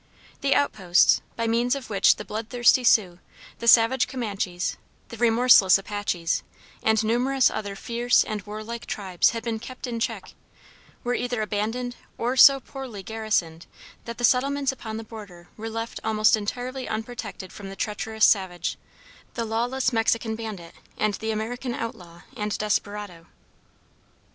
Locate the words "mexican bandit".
19.93-20.73